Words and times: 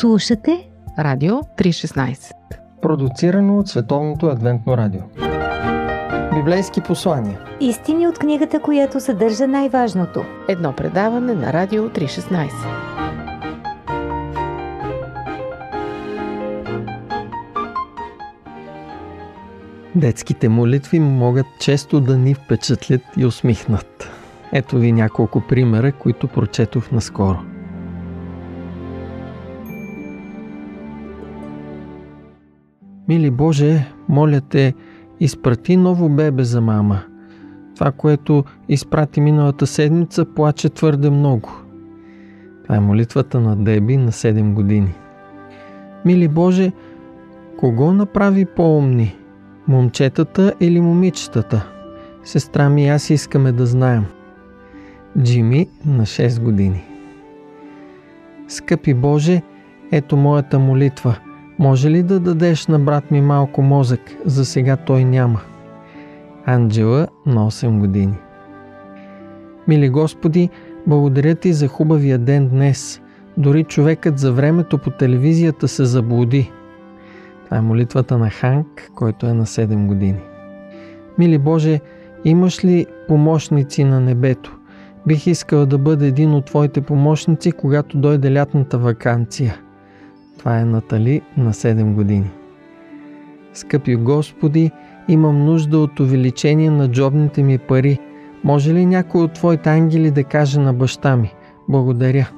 Слушате 0.00 0.68
Радио 0.98 1.34
316 1.34 2.32
Продуцирано 2.82 3.58
от 3.58 3.68
Световното 3.68 4.26
адвентно 4.26 4.76
радио. 4.76 5.00
Библейски 6.34 6.80
послания. 6.80 7.40
Истини 7.60 8.08
от 8.08 8.18
книгата, 8.18 8.60
която 8.60 9.00
съдържа 9.00 9.46
най-важното. 9.46 10.24
Едно 10.48 10.72
предаване 10.72 11.34
на 11.34 11.52
Радио 11.52 11.88
316 11.88 12.50
Детските 19.94 20.48
молитви 20.48 21.00
могат 21.00 21.46
често 21.60 22.00
да 22.00 22.18
ни 22.18 22.34
впечатлят 22.34 23.02
и 23.16 23.26
усмихнат. 23.26 24.10
Ето 24.52 24.76
ви 24.76 24.92
няколко 24.92 25.40
примера, 25.48 25.92
които 25.92 26.28
прочетох 26.28 26.90
наскоро. 26.90 27.55
Мили 33.08 33.30
Боже, 33.30 33.92
моля 34.08 34.40
те, 34.40 34.74
изпрати 35.20 35.76
ново 35.76 36.08
бебе 36.08 36.44
за 36.44 36.60
мама. 36.60 37.00
Това, 37.74 37.92
което 37.92 38.44
изпрати 38.68 39.20
миналата 39.20 39.66
седмица, 39.66 40.24
плаче 40.24 40.68
твърде 40.68 41.10
много. 41.10 41.50
Това 42.62 42.76
е 42.76 42.80
молитвата 42.80 43.40
на 43.40 43.56
Деби 43.56 43.96
на 43.96 44.12
7 44.12 44.52
години. 44.52 44.94
Мили 46.04 46.28
Боже, 46.28 46.72
кого 47.58 47.92
направи 47.92 48.44
по-умни? 48.44 49.16
Момчетата 49.68 50.54
или 50.60 50.80
момичетата? 50.80 51.66
Сестра 52.24 52.68
ми 52.68 52.84
и 52.84 52.88
аз 52.88 53.10
искаме 53.10 53.52
да 53.52 53.66
знаем. 53.66 54.04
Джими 55.18 55.68
на 55.86 56.02
6 56.02 56.42
години. 56.42 56.84
Скъпи 58.48 58.94
Боже, 58.94 59.42
ето 59.92 60.16
моята 60.16 60.58
молитва. 60.58 61.16
Може 61.58 61.90
ли 61.90 62.02
да 62.02 62.20
дадеш 62.20 62.66
на 62.66 62.78
брат 62.78 63.10
ми 63.10 63.20
малко 63.20 63.62
мозък? 63.62 64.00
За 64.24 64.44
сега 64.44 64.76
той 64.76 65.04
няма. 65.04 65.40
Анджела 66.46 67.06
на 67.26 67.50
8 67.50 67.78
години. 67.78 68.14
Мили 69.68 69.88
Господи, 69.88 70.50
благодаря 70.86 71.34
ти 71.34 71.52
за 71.52 71.68
хубавия 71.68 72.18
ден 72.18 72.48
днес. 72.48 73.00
Дори 73.36 73.64
човекът 73.64 74.18
за 74.18 74.32
времето 74.32 74.78
по 74.78 74.90
телевизията 74.90 75.68
се 75.68 75.84
заблуди. 75.84 76.52
Това 77.44 77.56
е 77.56 77.60
молитвата 77.60 78.18
на 78.18 78.30
Ханк, 78.30 78.90
който 78.94 79.26
е 79.26 79.32
на 79.32 79.46
7 79.46 79.86
години. 79.86 80.20
Мили 81.18 81.38
Боже, 81.38 81.80
имаш 82.24 82.64
ли 82.64 82.86
помощници 83.08 83.84
на 83.84 84.00
небето? 84.00 84.58
Бих 85.06 85.26
искал 85.26 85.66
да 85.66 85.78
бъда 85.78 86.06
един 86.06 86.34
от 86.34 86.44
твоите 86.44 86.80
помощници, 86.80 87.52
когато 87.52 87.98
дойде 87.98 88.34
лятната 88.34 88.78
вакансия. 88.78 89.60
Това 90.38 90.58
е 90.58 90.64
Натали 90.64 91.22
на 91.36 91.52
7 91.52 91.94
години. 91.94 92.30
Скъпи 93.52 93.96
Господи, 93.96 94.70
имам 95.08 95.44
нужда 95.44 95.78
от 95.78 96.00
увеличение 96.00 96.70
на 96.70 96.90
джобните 96.90 97.42
ми 97.42 97.58
пари. 97.58 97.98
Може 98.44 98.74
ли 98.74 98.86
някой 98.86 99.22
от 99.22 99.32
твоите 99.32 99.70
ангели 99.70 100.10
да 100.10 100.24
каже 100.24 100.60
на 100.60 100.72
баща 100.72 101.16
ми? 101.16 101.34
Благодаря. 101.68 102.28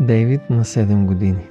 Дейвид 0.00 0.40
на 0.50 0.64
7 0.64 1.06
години. 1.06 1.42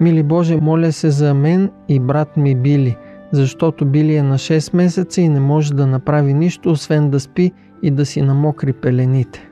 Мили 0.00 0.22
Боже, 0.22 0.56
моля 0.56 0.92
се 0.92 1.10
за 1.10 1.34
мен 1.34 1.70
и 1.88 2.00
брат 2.00 2.36
ми 2.36 2.54
Били, 2.54 2.96
защото 3.32 3.86
Били 3.86 4.14
е 4.14 4.22
на 4.22 4.38
6 4.38 4.76
месеца 4.76 5.20
и 5.20 5.28
не 5.28 5.40
може 5.40 5.74
да 5.74 5.86
направи 5.86 6.34
нищо, 6.34 6.70
освен 6.70 7.10
да 7.10 7.20
спи 7.20 7.52
и 7.82 7.90
да 7.90 8.06
си 8.06 8.22
намокри 8.22 8.72
пелените. 8.72 9.50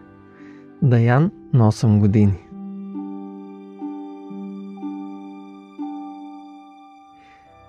Даян 0.82 1.30
на 1.52 1.72
8 1.72 1.98
години. 1.98 2.45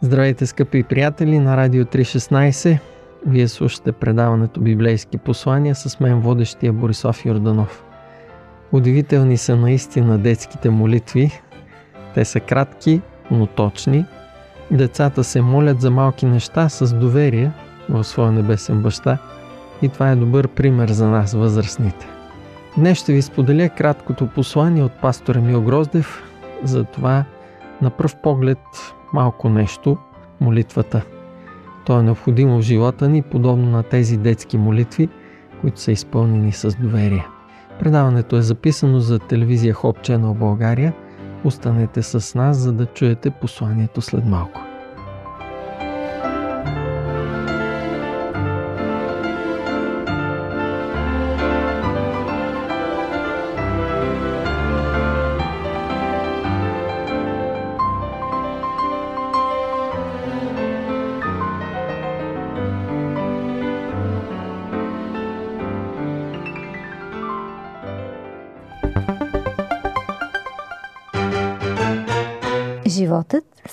Здравейте, 0.07 0.45
скъпи 0.45 0.83
приятели 0.83 1.39
на 1.39 1.57
Радио 1.57 1.85
316. 1.85 2.79
Вие 3.25 3.47
слушате 3.47 3.91
предаването 3.91 4.59
Библейски 4.59 5.17
послания 5.17 5.75
с 5.75 5.99
мен 5.99 6.19
водещия 6.19 6.73
Борислав 6.73 7.25
Йорданов. 7.25 7.83
Удивителни 8.71 9.37
са 9.37 9.55
наистина 9.55 10.17
детските 10.17 10.69
молитви. 10.69 11.41
Те 12.13 12.25
са 12.25 12.39
кратки, 12.39 13.01
но 13.31 13.45
точни. 13.45 14.05
Децата 14.71 15.23
се 15.23 15.41
молят 15.41 15.81
за 15.81 15.91
малки 15.91 16.25
неща 16.25 16.69
с 16.69 16.95
доверие 16.95 17.51
в 17.89 18.03
своя 18.03 18.31
небесен 18.31 18.81
баща 18.81 19.17
и 19.81 19.89
това 19.89 20.11
е 20.11 20.15
добър 20.15 20.47
пример 20.47 20.89
за 20.89 21.07
нас, 21.07 21.33
възрастните. 21.33 22.07
Днес 22.77 22.97
ще 22.97 23.13
ви 23.13 23.21
споделя 23.21 23.69
краткото 23.69 24.27
послание 24.27 24.83
от 24.83 25.01
пастор 25.01 25.35
Емил 25.35 25.61
Гроздев 25.61 26.23
за 26.63 26.83
това 26.83 27.25
на 27.81 27.89
пръв 27.89 28.15
поглед 28.15 28.59
малко 29.13 29.49
нещо– 29.49 29.97
молитвата. 30.41 31.01
То 31.85 31.99
е 31.99 32.03
необходимо 32.03 32.57
в 32.57 32.61
живота 32.61 33.09
ни, 33.09 33.21
подобно 33.21 33.69
на 33.69 33.83
тези 33.83 34.17
детски 34.17 34.57
молитви, 34.57 35.09
които 35.61 35.79
са 35.79 35.91
изпълнени 35.91 36.51
с 36.51 36.75
доверие. 36.75 37.27
Предаването 37.79 38.37
е 38.37 38.41
записано 38.41 38.99
за 38.99 39.19
телевизия 39.19 39.73
Хоп 39.73 39.97
Channel 39.97 40.33
България. 40.33 40.93
Останете 41.43 42.01
с 42.01 42.35
нас, 42.35 42.57
за 42.57 42.73
да 42.73 42.85
чуете 42.85 43.29
посланието 43.29 44.01
след 44.01 44.25
малко. 44.25 44.66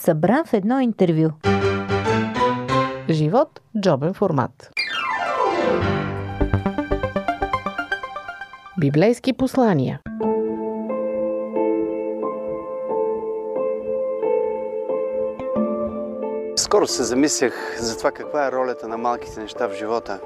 Събран 0.04 0.44
в 0.44 0.53
едно 0.53 0.81
интервю. 0.81 1.31
Живот– 3.10 3.60
джобен 3.81 4.15
формат. 4.15 4.70
Библейски 8.81 9.32
послания 9.32 10.00
Скоро 16.56 16.86
се 16.86 17.03
замислях 17.03 17.76
за 17.81 17.98
това 17.98 18.10
каква 18.10 18.47
е 18.47 18.53
ролята 18.53 18.88
на 18.88 18.98
малките 18.98 19.41
неща 19.41 19.69
в 19.69 19.75
живота. 19.75 20.21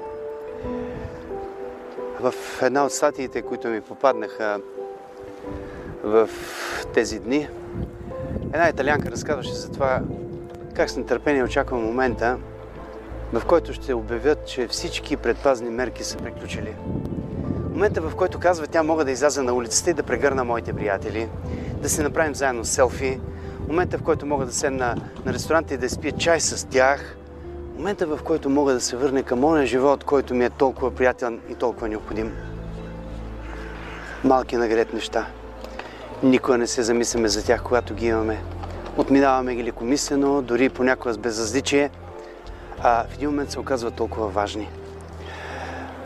В 2.19 2.33
една 2.61 2.85
от 2.85 2.91
статиите, 2.91 3.41
които 3.41 3.67
ми 3.67 3.81
попаднаха 3.81 4.61
в 6.03 6.29
тези 6.93 7.19
дни, 7.19 7.47
една 8.53 8.69
италянка 8.69 9.11
разказваше 9.11 9.53
за 9.53 9.71
това 9.71 10.01
как 10.73 10.89
с 10.89 10.97
нетърпение 10.97 11.43
очаква 11.43 11.77
момента, 11.77 12.37
в 13.33 13.45
който 13.45 13.73
ще 13.73 13.93
обявят, 13.93 14.47
че 14.47 14.67
всички 14.67 15.17
предпазни 15.17 15.69
мерки 15.69 16.03
са 16.03 16.17
приключили. 16.17 16.75
Момента, 17.69 18.01
в 18.01 18.15
който 18.15 18.39
казва, 18.39 18.67
тя 18.67 18.83
мога 18.83 19.05
да 19.05 19.11
изляза 19.11 19.43
на 19.43 19.53
улицата 19.53 19.89
и 19.89 19.93
да 19.93 20.03
прегърна 20.03 20.43
моите 20.43 20.73
приятели, 20.73 21.29
да 21.81 21.89
се 21.89 22.03
направим 22.03 22.35
заедно 22.35 22.65
селфи, 22.65 23.19
момента, 23.67 23.97
в 23.97 24.03
който 24.03 24.25
мога 24.25 24.45
да 24.45 24.53
седна 24.53 24.95
на 25.25 25.33
ресторанта 25.33 25.73
и 25.73 25.77
да 25.77 25.89
спия 25.89 26.11
чай 26.11 26.39
с 26.39 26.67
тях, 26.67 27.17
момента, 27.77 28.07
в 28.07 28.19
който 28.23 28.49
мога 28.49 28.73
да 28.73 28.81
се 28.81 28.97
върне 28.97 29.23
към 29.23 29.39
моя 29.39 29.65
живот, 29.65 30.03
който 30.03 30.35
ми 30.35 30.45
е 30.45 30.49
толкова 30.49 30.95
приятен 30.95 31.39
и 31.49 31.55
толкова 31.55 31.87
необходим. 31.87 32.31
Малки 34.23 34.57
нагред 34.57 34.93
неща. 34.93 35.27
Никога 36.23 36.57
не 36.57 36.67
се 36.67 36.83
замисляме 36.83 37.27
за 37.27 37.45
тях, 37.45 37.63
когато 37.63 37.93
ги 37.93 38.05
имаме. 38.05 38.37
Отминаваме 38.97 39.55
ги 39.55 39.63
лекомислено, 39.63 40.41
дори 40.41 40.69
понякога 40.69 41.13
с 41.13 41.17
безразличие, 41.17 41.89
а 42.79 43.03
в 43.03 43.13
един 43.13 43.29
момент 43.29 43.51
се 43.51 43.59
оказват 43.59 43.93
толкова 43.93 44.27
важни. 44.27 44.69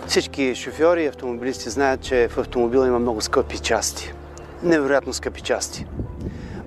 Всички 0.08 0.56
шофьори 0.56 1.04
и 1.04 1.08
автомобилисти 1.08 1.70
знаят, 1.70 2.02
че 2.02 2.28
в 2.28 2.38
автомобила 2.38 2.88
има 2.88 3.00
много 3.00 3.22
скъпи 3.22 3.60
части. 3.60 4.14
Невероятно 4.64 5.14
скъпи 5.14 5.42
части. 5.42 5.86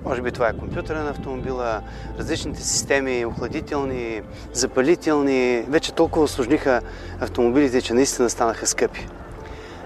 Може 0.04 0.22
би 0.22 0.32
това 0.32 0.48
е 0.48 0.58
компютъра 0.58 1.02
на 1.02 1.10
автомобила, 1.10 1.82
различните 2.18 2.62
системи, 2.62 3.24
охладителни, 3.24 4.22
запалителни. 4.52 5.64
Вече 5.68 5.92
толкова 5.92 6.24
осложниха 6.24 6.80
автомобилите, 7.20 7.82
че 7.82 7.94
наистина 7.94 8.30
станаха 8.30 8.66
скъпи. 8.66 9.06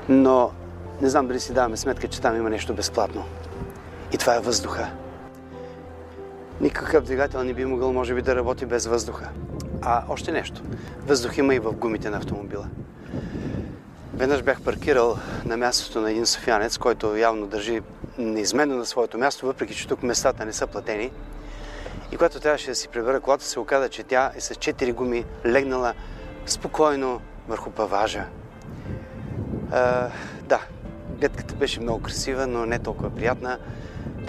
Но 0.08 0.50
не 1.02 1.08
знам 1.08 1.26
дали 1.26 1.40
си 1.40 1.52
даваме 1.52 1.76
сметка, 1.76 2.08
че 2.08 2.20
там 2.20 2.36
има 2.36 2.50
нещо 2.50 2.74
безплатно. 2.74 3.24
И 4.12 4.18
това 4.18 4.36
е 4.36 4.40
въздуха. 4.40 4.90
Никакъв 6.60 7.04
двигател 7.04 7.42
не 7.42 7.54
би 7.54 7.64
могъл, 7.64 7.92
може 7.92 8.14
би, 8.14 8.22
да 8.22 8.36
работи 8.36 8.66
без 8.66 8.86
въздуха. 8.86 9.28
А 9.82 10.02
още 10.08 10.32
нещо. 10.32 10.62
Въздух 11.06 11.38
има 11.38 11.54
и 11.54 11.58
в 11.58 11.72
гумите 11.72 12.10
на 12.10 12.16
автомобила. 12.16 12.66
Веднъж 14.14 14.42
бях 14.42 14.62
паркирал 14.62 15.18
на 15.44 15.56
мястото 15.56 16.00
на 16.00 16.10
един 16.10 16.26
софиянец, 16.26 16.78
който 16.78 17.16
явно 17.16 17.46
държи 17.46 17.80
неизменно 18.18 18.76
на 18.76 18.86
своето 18.86 19.18
място, 19.18 19.46
въпреки 19.46 19.74
че 19.74 19.88
тук 19.88 20.02
местата 20.02 20.44
не 20.44 20.52
са 20.52 20.66
платени. 20.66 21.10
И 22.12 22.16
когато 22.16 22.40
трябваше 22.40 22.70
да 22.70 22.74
си 22.74 22.88
прибера 22.88 23.20
колата, 23.20 23.44
се 23.44 23.60
оказа, 23.60 23.88
че 23.88 24.02
тя 24.02 24.32
е 24.36 24.40
с 24.40 24.54
четири 24.54 24.92
гуми 24.92 25.24
легнала 25.46 25.94
спокойно 26.46 27.20
върху 27.48 27.70
паважа. 27.70 28.24
А, 29.70 30.08
да, 30.42 30.60
гледката 31.20 31.54
беше 31.54 31.80
много 31.80 32.02
красива, 32.02 32.46
но 32.46 32.66
не 32.66 32.78
толкова 32.78 33.10
приятна, 33.10 33.58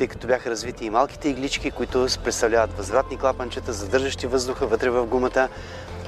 тъй 0.02 0.08
като 0.08 0.28
бяха 0.28 0.50
развити 0.50 0.86
и 0.86 0.90
малките 0.90 1.30
иглички, 1.30 1.72
които 1.72 2.08
представляват 2.24 2.78
възвратни 2.78 3.18
клапанчета, 3.18 3.74
задържащи 3.74 4.28
въздуха 4.28 4.68
вътре 4.68 4.90
в 4.90 5.06
гумата. 5.06 5.50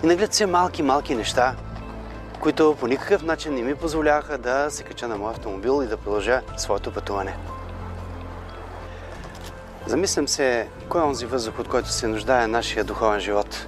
И 0.04 0.08
наглед 0.08 0.32
все 0.32 0.46
малки-малки 0.46 1.16
неща, 1.16 1.56
които 2.40 2.78
по 2.80 2.88
никакъв 2.88 3.24
начин 3.24 3.54
не 3.54 3.62
ми 3.62 3.76
позволяваха 3.76 4.38
да 4.38 4.70
се 4.70 4.84
кача 4.84 5.08
на 5.08 5.18
моя 5.18 5.32
автомобил 5.32 5.82
и 5.84 5.88
да 5.88 5.98
продължа 5.98 6.42
своето 6.58 6.94
пътуване. 6.94 7.36
Замислям 9.88 10.28
се, 10.28 10.68
кой 10.90 11.02
е 11.02 11.06
онзи 11.06 11.26
въздух, 11.26 11.60
от 11.60 11.68
който 11.68 11.90
се 11.90 12.08
нуждае 12.08 12.48
нашия 12.48 12.84
духовен 12.84 13.20
живот? 13.20 13.68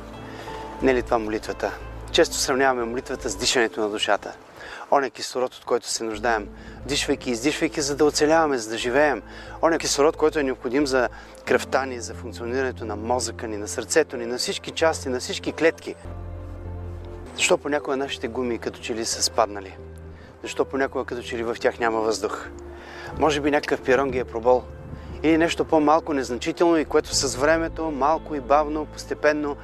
Не 0.82 0.92
е 0.92 0.96
ли 0.96 1.04
това 1.04 1.20
молитвата? 1.20 1.72
Често 2.12 2.36
сравняваме 2.36 2.86
молитвата 2.86 3.30
с 3.30 3.36
дишането 3.36 3.82
на 3.82 3.90
душата. 3.90 4.34
Он 4.92 5.04
е 5.04 5.10
кислород, 5.10 5.56
от 5.56 5.66
който 5.66 5.90
се 5.90 6.04
нуждаем, 6.04 6.50
дишвайки 6.86 7.30
и 7.30 7.34
издишвайки, 7.34 7.82
за 7.82 7.96
да 7.96 8.06
оцеляваме, 8.06 8.58
за 8.58 8.70
да 8.70 8.78
живеем. 8.78 9.22
Он 9.62 9.74
е 9.74 9.78
кислород, 9.78 10.18
който 10.18 10.40
е 10.40 10.44
необходим 10.44 10.88
за 10.88 11.10
кръвта 11.46 11.86
ни, 11.86 12.00
за 12.00 12.14
функционирането 12.14 12.86
на 12.86 12.96
мозъка 12.96 13.48
ни, 13.48 13.58
на 13.58 13.68
сърцето 13.68 14.18
ни, 14.18 14.26
на 14.26 14.38
всички 14.38 14.72
части, 14.72 15.10
на 15.10 15.20
всички 15.20 15.54
клетки. 15.54 15.96
Защо 17.36 17.58
понякога 17.58 17.98
нашите 17.98 18.28
гуми 18.28 18.58
като 18.58 18.80
че 18.80 18.96
ли 18.96 19.06
са 19.06 19.24
спаднали? 19.24 19.78
Защо 20.44 20.66
понякога 20.66 21.06
като 21.06 21.22
че 21.22 21.38
ли 21.38 21.44
в 21.44 21.56
тях 21.60 21.80
няма 21.80 22.02
въздух? 22.02 22.48
Може 23.20 23.42
би 23.42 23.52
някакъв 23.52 23.82
пирон 23.82 24.12
ги 24.12 24.20
е 24.20 24.26
пробол. 24.26 24.64
Или 25.24 25.38
нещо 25.38 25.66
по-малко 25.66 26.14
незначително 26.14 26.78
и 26.78 26.86
което 26.86 27.16
с 27.16 27.36
времето, 27.36 27.92
малко 27.92 28.36
и 28.36 28.40
бавно, 28.40 28.86
постепенно 28.86 29.58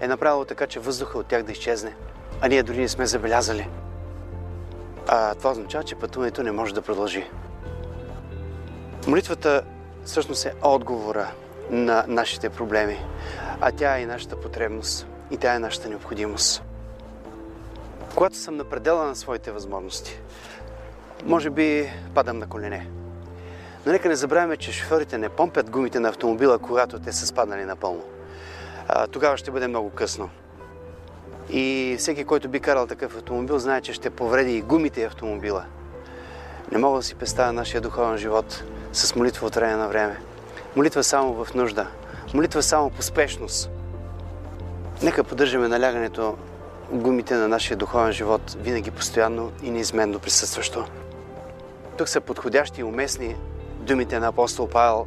е 0.00 0.08
направило 0.08 0.44
така, 0.44 0.66
че 0.66 0.80
въздуха 0.80 1.18
от 1.18 1.26
тях 1.26 1.42
да 1.42 1.52
изчезне. 1.52 1.94
А 2.40 2.48
ние 2.48 2.62
дори 2.62 2.80
не 2.80 2.88
сме 2.88 3.06
забелязали. 3.06 3.68
А 5.08 5.34
това 5.34 5.50
означава, 5.50 5.84
че 5.84 5.94
пътуването 5.94 6.42
не 6.42 6.52
може 6.52 6.74
да 6.74 6.82
продължи. 6.82 7.30
Молитвата 9.06 9.62
всъщност 10.04 10.46
е 10.46 10.54
отговора 10.62 11.30
на 11.70 12.04
нашите 12.08 12.48
проблеми, 12.50 12.98
а 13.60 13.72
тя 13.72 13.96
е 13.98 14.02
и 14.02 14.06
нашата 14.06 14.40
потребност, 14.40 15.06
и 15.30 15.36
тя 15.36 15.54
е 15.54 15.58
нашата 15.58 15.88
необходимост. 15.88 16.62
Когато 18.14 18.36
съм 18.36 18.56
на 18.56 18.64
предела 18.64 19.04
на 19.04 19.16
своите 19.16 19.52
възможности, 19.52 20.20
може 21.24 21.50
би 21.50 21.92
падам 22.14 22.38
на 22.38 22.48
колене. 22.48 22.86
Но 23.86 23.92
нека 23.92 24.08
не 24.08 24.16
забравяме, 24.16 24.56
че 24.56 24.72
шофьорите 24.72 25.18
не 25.18 25.28
помпят 25.28 25.70
гумите 25.70 26.00
на 26.00 26.08
автомобила, 26.08 26.58
когато 26.58 26.98
те 26.98 27.12
са 27.12 27.26
спаднали 27.26 27.64
напълно. 27.64 28.02
А, 28.88 29.06
тогава 29.06 29.36
ще 29.36 29.50
бъде 29.50 29.68
много 29.68 29.90
късно. 29.90 30.30
И 31.50 31.96
всеки, 31.98 32.24
който 32.24 32.48
би 32.48 32.60
карал 32.60 32.86
такъв 32.86 33.16
автомобил, 33.16 33.58
знае, 33.58 33.80
че 33.80 33.92
ще 33.92 34.10
повреди 34.10 34.56
и 34.56 34.62
гумите 34.62 35.00
и 35.00 35.04
автомобила. 35.04 35.64
Не 36.72 36.78
мога 36.78 36.98
да 36.98 37.02
си 37.02 37.14
представя 37.14 37.52
нашия 37.52 37.80
духовен 37.80 38.18
живот 38.18 38.64
с 38.92 39.14
молитва 39.14 39.46
от 39.46 39.54
време 39.54 39.76
на 39.76 39.88
време. 39.88 40.20
Молитва 40.76 41.04
само 41.04 41.44
в 41.44 41.54
нужда. 41.54 41.86
Молитва 42.34 42.62
само 42.62 42.90
по 42.90 43.02
спешност. 43.02 43.70
Нека 45.02 45.24
поддържаме 45.24 45.68
налягането 45.68 46.36
гумите 46.92 47.34
на 47.34 47.48
нашия 47.48 47.76
духовен 47.76 48.12
живот 48.12 48.56
винаги 48.60 48.90
постоянно 48.90 49.52
и 49.62 49.70
неизменно 49.70 50.18
присъстващо. 50.18 50.84
Тук 51.96 52.08
са 52.08 52.20
подходящи 52.20 52.80
и 52.80 52.84
уместни 52.84 53.36
думите 53.80 54.18
на 54.18 54.28
апостол 54.28 54.68
Павел, 54.68 55.06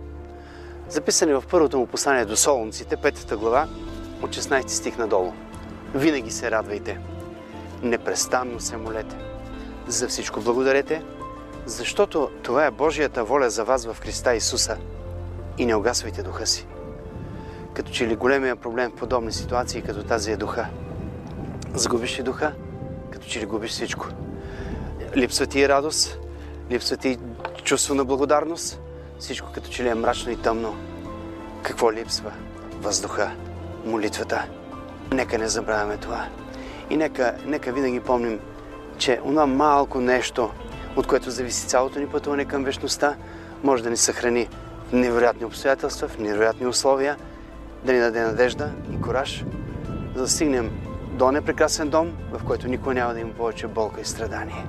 записани 0.89 1.33
в 1.33 1.43
първото 1.51 1.79
му 1.79 1.87
послание 1.87 2.25
до 2.25 2.35
Солунците, 2.35 2.97
петата 2.97 3.37
глава, 3.37 3.67
от 4.21 4.29
16 4.29 4.67
стих 4.67 4.97
надолу. 4.97 5.33
Винаги 5.95 6.31
се 6.31 6.51
радвайте, 6.51 6.99
непрестанно 7.83 8.59
се 8.59 8.77
молете, 8.77 9.15
за 9.87 10.07
всичко 10.07 10.41
благодарете, 10.41 11.03
защото 11.65 12.29
това 12.43 12.65
е 12.65 12.71
Божията 12.71 13.23
воля 13.23 13.49
за 13.49 13.63
вас 13.63 13.85
в 13.85 13.99
Христа 13.99 14.35
Исуса 14.35 14.77
и 15.57 15.65
не 15.65 15.75
огасвайте 15.75 16.23
духа 16.23 16.47
си. 16.47 16.67
Като 17.73 17.91
че 17.91 18.07
ли 18.07 18.15
големия 18.15 18.55
проблем 18.55 18.91
в 18.91 18.95
подобни 18.95 19.31
ситуации, 19.31 19.81
като 19.81 20.03
тази 20.03 20.31
е 20.31 20.37
духа. 20.37 20.67
Загубиш 21.73 22.19
ли 22.19 22.23
духа, 22.23 22.53
като 23.11 23.27
че 23.27 23.39
ли 23.39 23.45
губиш 23.45 23.71
всичко. 23.71 24.07
Липсва 25.15 25.45
ти 25.45 25.69
радост, 25.69 26.19
липсва 26.71 26.97
ти 26.97 27.19
чувство 27.63 27.95
на 27.95 28.05
благодарност, 28.05 28.81
всичко 29.19 29.51
като 29.53 29.69
че 29.69 29.83
ли 29.83 29.87
е 29.87 29.95
мрачно 29.95 30.31
и 30.31 30.41
тъмно. 30.41 30.75
Какво 31.63 31.91
липсва? 31.91 32.31
Въздуха, 32.81 33.31
молитвата. 33.85 34.47
Нека 35.11 35.37
не 35.37 35.47
забравяме 35.47 35.97
това. 35.97 36.25
И 36.89 36.97
нека, 36.97 37.35
нека 37.45 37.71
винаги 37.71 37.99
помним, 37.99 38.39
че 38.97 39.19
онова 39.25 39.45
малко 39.45 40.01
нещо, 40.01 40.51
от 40.95 41.07
което 41.07 41.31
зависи 41.31 41.67
цялото 41.67 41.99
ни 41.99 42.07
пътуване 42.07 42.45
към 42.45 42.63
вечността, 42.63 43.15
може 43.63 43.83
да 43.83 43.89
ни 43.89 43.97
съхрани 43.97 44.49
в 44.89 44.93
невероятни 44.93 45.45
обстоятелства, 45.45 46.07
в 46.07 46.19
невероятни 46.19 46.67
условия, 46.67 47.17
да 47.83 47.93
ни 47.93 47.99
даде 47.99 48.21
надежда 48.21 48.71
и 48.93 49.01
кораж, 49.01 49.45
за 50.15 50.21
да 50.21 50.27
стигнем 50.27 50.71
до 51.11 51.31
непрекрасен 51.31 51.89
дом, 51.89 52.11
в 52.31 52.43
който 52.43 52.67
никога 52.67 52.93
няма 52.93 53.13
да 53.13 53.19
има 53.19 53.33
повече 53.33 53.67
болка 53.67 54.01
и 54.01 54.05
страдание. 54.05 54.65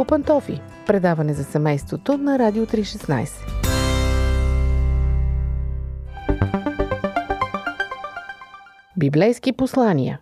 По 0.00 0.04
пантофи. 0.04 0.60
Предаване 0.86 1.34
за 1.34 1.44
семейството 1.44 2.18
на 2.18 2.38
Радио 2.38 2.66
316. 2.66 3.28
Библейски 8.96 9.52
послания. 9.52 10.20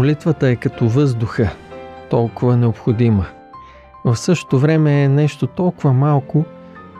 Молитвата 0.00 0.48
е 0.48 0.56
като 0.56 0.88
въздуха, 0.88 1.50
толкова 2.10 2.56
необходима. 2.56 3.26
В 4.04 4.16
същото 4.16 4.58
време 4.58 5.02
е 5.04 5.08
нещо 5.08 5.46
толкова 5.46 5.92
малко, 5.92 6.44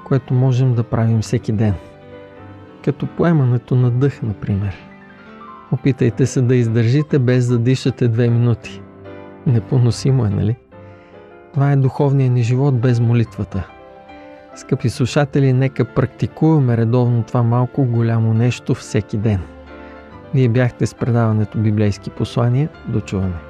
което 0.07 0.35
можем 0.35 0.75
да 0.75 0.83
правим 0.83 1.21
всеки 1.21 1.52
ден. 1.52 1.75
Като 2.85 3.07
поемането 3.07 3.75
на 3.75 3.90
дъх, 3.90 4.23
например. 4.23 4.76
Опитайте 5.73 6.26
се 6.26 6.42
да 6.42 6.57
издържите 6.57 7.19
без 7.19 7.49
да 7.49 7.59
дишате 7.59 8.09
две 8.09 8.28
минути. 8.28 8.83
Непоносимо 9.47 10.25
е, 10.25 10.30
нали? 10.30 10.57
Това 11.54 11.73
е 11.73 11.76
духовният 11.76 12.33
ни 12.33 12.42
живот 12.42 12.80
без 12.80 13.00
молитвата. 13.00 13.69
Скъпи 14.57 14.90
слушатели, 14.90 15.52
нека 15.52 15.85
практикуваме 15.85 16.76
редовно 16.76 17.23
това 17.23 17.42
малко 17.42 17.85
голямо 17.85 18.35
нещо 18.35 18.75
всеки 18.75 19.16
ден. 19.16 19.40
Вие 20.35 20.49
бяхте 20.49 20.87
с 20.87 20.95
предаването 20.95 21.59
Библейски 21.59 22.11
послания. 22.11 22.69
До 22.89 23.01
чуване! 23.01 23.50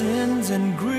lessons 0.00 0.50
and 0.50 0.76
grief. 0.76 0.95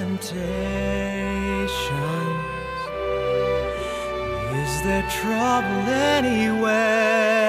Temptations? 0.00 0.40
Is 4.62 4.82
there 4.82 5.06
trouble 5.10 5.88
anywhere? 6.16 7.39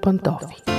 По 0.00 0.77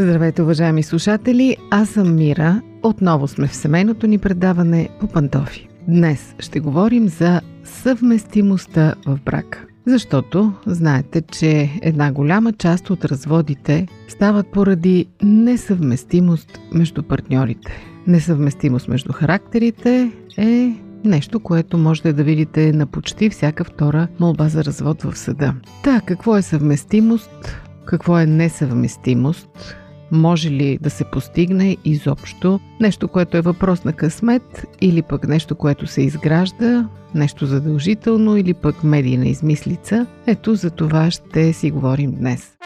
Здравейте, 0.00 0.42
уважаеми 0.42 0.82
слушатели! 0.82 1.56
Аз 1.70 1.88
съм 1.88 2.14
Мира. 2.14 2.62
Отново 2.82 3.28
сме 3.28 3.46
в 3.46 3.54
семейното 3.54 4.06
ни 4.06 4.18
предаване 4.18 4.88
по 5.00 5.06
пантофи. 5.06 5.68
Днес 5.88 6.34
ще 6.38 6.60
говорим 6.60 7.08
за 7.08 7.40
съвместимостта 7.64 8.94
в 9.06 9.18
брак. 9.24 9.66
Защото 9.86 10.52
знаете, 10.66 11.22
че 11.22 11.78
една 11.82 12.12
голяма 12.12 12.52
част 12.52 12.90
от 12.90 13.04
разводите 13.04 13.86
стават 14.08 14.46
поради 14.52 15.06
несъвместимост 15.22 16.60
между 16.72 17.02
партньорите. 17.02 17.84
Несъвместимост 18.06 18.88
между 18.88 19.12
характерите 19.12 20.12
е 20.38 20.72
нещо, 21.04 21.40
което 21.40 21.78
можете 21.78 22.12
да 22.12 22.24
видите 22.24 22.72
на 22.72 22.86
почти 22.86 23.30
всяка 23.30 23.64
втора 23.64 24.08
молба 24.20 24.48
за 24.48 24.64
развод 24.64 25.02
в 25.02 25.18
съда. 25.18 25.54
Та, 25.84 26.00
какво 26.06 26.36
е 26.36 26.42
съвместимост? 26.42 27.60
Какво 27.84 28.18
е 28.18 28.26
несъвместимост? 28.26 29.76
Може 30.12 30.50
ли 30.50 30.78
да 30.80 30.90
се 30.90 31.04
постигне 31.04 31.76
изобщо 31.84 32.60
нещо, 32.80 33.08
което 33.08 33.36
е 33.36 33.40
въпрос 33.40 33.84
на 33.84 33.92
късмет 33.92 34.66
или 34.80 35.02
пък 35.02 35.28
нещо, 35.28 35.54
което 35.54 35.86
се 35.86 36.02
изгражда, 36.02 36.88
нещо 37.14 37.46
задължително 37.46 38.36
или 38.36 38.54
пък 38.54 38.84
медийна 38.84 39.28
измислица? 39.28 40.06
Ето 40.26 40.54
за 40.54 40.70
това 40.70 41.10
ще 41.10 41.52
си 41.52 41.70
говорим 41.70 42.12
днес. 42.12 42.56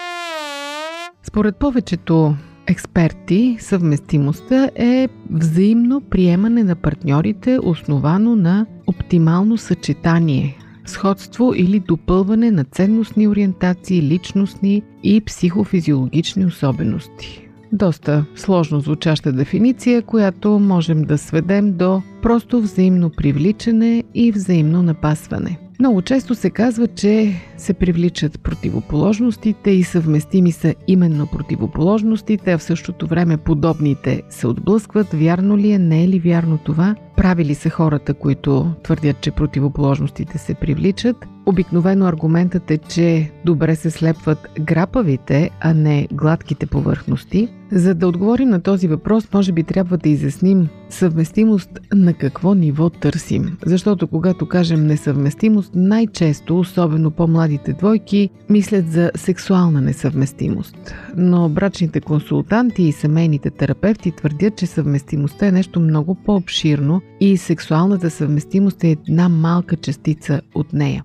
Според 1.22 1.56
повечето 1.56 2.36
експерти, 2.66 3.56
съвместимостта 3.60 4.70
е 4.76 5.08
взаимно 5.30 6.00
приемане 6.00 6.64
на 6.64 6.76
партньорите, 6.76 7.58
основано 7.62 8.36
на 8.36 8.66
оптимално 8.86 9.56
съчетание 9.56 10.58
сходство 10.87 11.53
или 11.57 11.81
допълване 11.81 12.50
на 12.50 12.64
ценностни 12.64 13.29
ориентации, 13.29 14.03
личностни 14.03 14.83
и 15.03 15.21
психофизиологични 15.21 16.47
особености. 16.47 17.49
Доста 17.73 18.25
сложно 18.37 18.81
звучаща 18.81 19.33
дефиниция, 19.33 20.03
която 20.03 20.59
можем 20.59 21.03
да 21.03 21.19
сведем 21.19 21.76
до 21.76 22.03
просто 22.23 22.61
взаимно 22.61 23.11
привличане 23.11 24.05
и 24.14 24.33
взаимно 24.33 24.83
напасване. 24.83 25.59
Много 25.78 26.02
често 26.02 26.35
се 26.35 26.50
казва, 26.50 26.87
че 26.87 27.33
се 27.57 27.75
привличат 27.75 28.40
противоположностите 28.40 29.71
и 29.71 29.83
съвместими 29.85 30.52
са 30.52 30.75
именно 30.88 31.26
противоположностите, 31.26 32.52
а 32.52 32.59
в 32.59 32.62
същото 32.62 33.07
време 33.07 33.37
подобните 33.37 34.23
се 34.31 34.47
отблъскват. 34.47 35.07
Вярно 35.12 35.59
ли 35.59 35.73
е, 35.73 35.78
не 35.78 36.04
е 36.04 36.09
ли 36.09 36.19
вярно 36.19 36.59
това? 36.59 36.95
Прави 37.16 37.45
ли 37.45 37.54
са 37.54 37.71
хората, 37.71 38.14
които 38.14 38.71
твърдят, 38.83 39.21
че 39.21 39.31
противоположностите 39.31 40.38
се 40.38 40.54
привличат? 40.54 41.16
Обикновено 41.46 42.06
аргументът 42.06 42.70
е, 42.70 42.78
че 42.78 43.30
добре 43.44 43.76
се 43.76 43.90
слепват 43.90 44.48
грапавите, 44.60 45.50
а 45.60 45.74
не 45.74 46.08
гладките 46.12 46.66
повърхности. 46.66 47.48
За 47.72 47.94
да 47.94 48.08
отговорим 48.08 48.48
на 48.48 48.62
този 48.62 48.88
въпрос, 48.88 49.28
може 49.34 49.52
би 49.52 49.62
трябва 49.62 49.96
да 49.98 50.08
изясним 50.08 50.68
съвместимост 50.90 51.70
на 51.94 52.14
какво 52.14 52.54
ниво 52.54 52.90
търсим. 52.90 53.56
Защото 53.66 54.06
когато 54.06 54.48
кажем 54.48 54.86
несъвместимост, 54.86 55.70
най-често, 55.74 56.58
особено 56.58 57.10
по-младите 57.10 57.72
двойки, 57.72 58.30
мислят 58.50 58.92
за 58.92 59.10
сексуална 59.16 59.80
несъвместимост. 59.80 60.94
Но 61.16 61.48
брачните 61.48 62.00
консултанти 62.00 62.82
и 62.82 62.92
семейните 62.92 63.50
терапевти 63.50 64.10
твърдят, 64.10 64.56
че 64.56 64.66
съвместимостта 64.66 65.46
е 65.46 65.52
нещо 65.52 65.80
много 65.80 66.14
по-обширно 66.14 67.00
и 67.20 67.36
сексуалната 67.36 68.10
съвместимост 68.10 68.84
е 68.84 68.90
една 68.90 69.28
малка 69.28 69.76
частица 69.76 70.40
от 70.54 70.72
нея. 70.72 71.04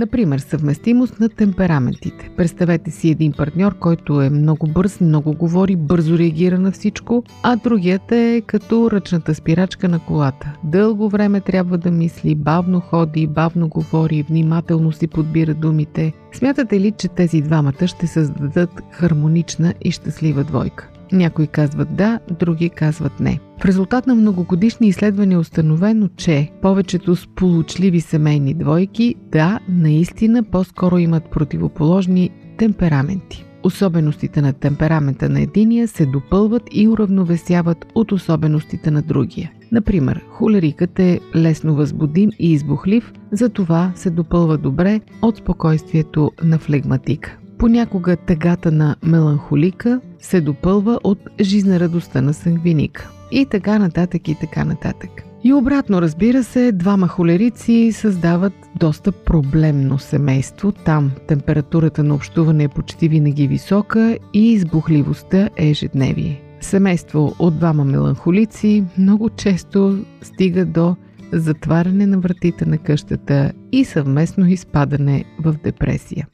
Например, 0.00 0.38
съвместимост 0.38 1.20
на 1.20 1.28
темпераментите. 1.28 2.30
Представете 2.36 2.90
си 2.90 3.10
един 3.10 3.32
партньор, 3.32 3.78
който 3.78 4.22
е 4.22 4.30
много 4.30 4.66
бърз, 4.66 5.00
много 5.00 5.32
говори, 5.32 5.76
бързо 5.76 6.18
реагира 6.18 6.58
на 6.58 6.72
всичко, 6.72 7.24
а 7.42 7.56
другият 7.56 8.12
е 8.12 8.42
като 8.46 8.90
ръчната 8.90 9.34
спирачка 9.34 9.88
на 9.88 9.98
колата. 9.98 10.52
Дълго 10.64 11.08
време 11.08 11.40
трябва 11.40 11.78
да 11.78 11.90
мисли, 11.90 12.34
бавно 12.34 12.80
ходи, 12.80 13.26
бавно 13.26 13.68
говори, 13.68 14.22
внимателно 14.22 14.92
си 14.92 15.06
подбира 15.06 15.54
думите. 15.54 16.12
Смятате 16.32 16.80
ли, 16.80 16.92
че 16.92 17.08
тези 17.08 17.40
двамата 17.40 17.86
ще 17.86 18.06
създадат 18.06 18.82
хармонична 18.90 19.74
и 19.84 19.90
щастлива 19.90 20.44
двойка? 20.44 20.89
Някои 21.12 21.46
казват 21.46 21.96
да, 21.96 22.20
други 22.38 22.70
казват 22.70 23.20
не. 23.20 23.40
В 23.60 23.64
резултат 23.64 24.06
на 24.06 24.14
многогодишни 24.14 24.88
изследвания 24.88 25.36
е 25.36 25.38
установено, 25.38 26.08
че 26.16 26.50
повечето 26.62 27.16
сполучливи 27.16 28.00
семейни 28.00 28.54
двойки, 28.54 29.14
да, 29.32 29.60
наистина 29.68 30.42
по-скоро 30.42 30.98
имат 30.98 31.30
противоположни 31.30 32.30
темпераменти. 32.58 33.44
Особеностите 33.62 34.42
на 34.42 34.52
темперамента 34.52 35.28
на 35.28 35.40
единия 35.40 35.88
се 35.88 36.06
допълват 36.06 36.62
и 36.72 36.88
уравновесяват 36.88 37.86
от 37.94 38.12
особеностите 38.12 38.90
на 38.90 39.02
другия. 39.02 39.52
Например, 39.72 40.24
холерикът 40.28 40.98
е 40.98 41.20
лесно 41.36 41.74
възбудим 41.74 42.30
и 42.38 42.52
избухлив, 42.52 43.12
затова 43.32 43.92
се 43.94 44.10
допълва 44.10 44.58
добре 44.58 45.00
от 45.22 45.36
спокойствието 45.36 46.30
на 46.42 46.58
флегматика. 46.58 47.39
Понякога 47.60 48.16
тъгата 48.16 48.72
на 48.72 48.96
меланхолика 49.02 50.00
се 50.18 50.40
допълва 50.40 51.00
от 51.04 51.18
жизнерадостта 51.40 52.22
на 52.22 52.34
сангвиника. 52.34 53.10
И 53.30 53.46
така 53.46 53.78
нататък 53.78 54.28
и 54.28 54.34
така 54.40 54.64
нататък. 54.64 55.10
И 55.44 55.52
обратно, 55.52 56.02
разбира 56.02 56.44
се, 56.44 56.72
двама 56.72 57.08
холерици 57.08 57.92
създават 57.92 58.52
доста 58.76 59.12
проблемно 59.12 59.98
семейство. 59.98 60.72
Там 60.72 61.10
температурата 61.28 62.02
на 62.02 62.14
общуване 62.14 62.64
е 62.64 62.68
почти 62.68 63.08
винаги 63.08 63.46
висока 63.46 64.18
и 64.34 64.52
избухливостта 64.52 65.48
е 65.56 65.68
ежедневие. 65.68 66.42
Семейство 66.60 67.34
от 67.38 67.58
двама 67.58 67.84
меланхолици 67.84 68.84
много 68.98 69.30
често 69.30 70.04
стига 70.22 70.64
до 70.64 70.96
затваряне 71.32 72.06
на 72.06 72.18
вратите 72.18 72.66
на 72.66 72.78
къщата 72.78 73.52
и 73.72 73.84
съвместно 73.84 74.46
изпадане 74.46 75.24
в 75.40 75.54
депресия. 75.64 76.26